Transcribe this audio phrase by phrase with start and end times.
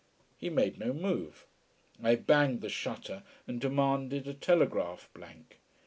[0.35, 1.45] He made no move.
[2.01, 5.59] I banged the shutter and demanded a telegraph blank.